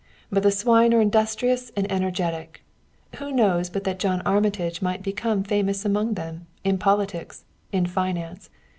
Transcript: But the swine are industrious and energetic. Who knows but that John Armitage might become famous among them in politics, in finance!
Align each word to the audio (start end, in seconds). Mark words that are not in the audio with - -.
But 0.31 0.41
the 0.41 0.49
swine 0.49 0.95
are 0.95 0.99
industrious 0.99 1.71
and 1.77 1.85
energetic. 1.91 2.63
Who 3.17 3.31
knows 3.31 3.69
but 3.69 3.83
that 3.83 3.99
John 3.99 4.21
Armitage 4.25 4.81
might 4.81 5.03
become 5.03 5.43
famous 5.43 5.85
among 5.85 6.15
them 6.15 6.47
in 6.63 6.79
politics, 6.79 7.43
in 7.71 7.85
finance! 7.85 8.49